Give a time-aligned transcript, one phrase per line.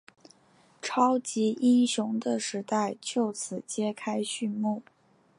[0.81, 4.81] 超级英雄的时代就此揭开序幕。